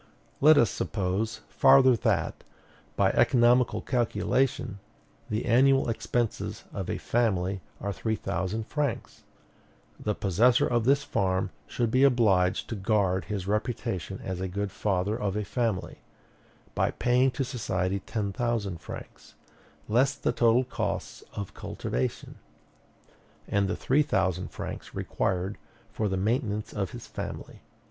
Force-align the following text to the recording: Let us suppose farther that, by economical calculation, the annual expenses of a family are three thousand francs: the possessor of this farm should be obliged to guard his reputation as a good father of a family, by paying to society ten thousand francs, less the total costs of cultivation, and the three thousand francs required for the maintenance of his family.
Let 0.41 0.57
us 0.57 0.71
suppose 0.71 1.41
farther 1.47 1.95
that, 1.95 2.43
by 2.95 3.11
economical 3.11 3.81
calculation, 3.81 4.79
the 5.29 5.45
annual 5.45 5.89
expenses 5.91 6.63
of 6.73 6.89
a 6.89 6.97
family 6.97 7.61
are 7.79 7.93
three 7.93 8.15
thousand 8.15 8.65
francs: 8.65 9.21
the 9.99 10.15
possessor 10.15 10.65
of 10.65 10.85
this 10.85 11.03
farm 11.03 11.51
should 11.67 11.91
be 11.91 12.01
obliged 12.03 12.67
to 12.69 12.75
guard 12.75 13.25
his 13.25 13.45
reputation 13.45 14.19
as 14.23 14.41
a 14.41 14.47
good 14.47 14.71
father 14.71 15.15
of 15.15 15.35
a 15.35 15.45
family, 15.45 15.99
by 16.73 16.89
paying 16.89 17.29
to 17.37 17.43
society 17.43 17.99
ten 17.99 18.33
thousand 18.33 18.79
francs, 18.81 19.35
less 19.87 20.15
the 20.15 20.31
total 20.31 20.63
costs 20.63 21.23
of 21.35 21.53
cultivation, 21.53 22.39
and 23.47 23.67
the 23.67 23.75
three 23.77 24.01
thousand 24.01 24.47
francs 24.49 24.95
required 24.95 25.59
for 25.93 26.09
the 26.09 26.17
maintenance 26.17 26.73
of 26.73 26.89
his 26.89 27.05
family. 27.05 27.61